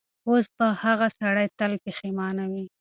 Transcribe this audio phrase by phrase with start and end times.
[0.29, 2.65] اوس به هغه سړی تل پښېمانه وي.